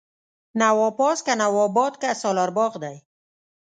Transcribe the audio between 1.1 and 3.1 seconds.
که نواباد که سالار باغ دی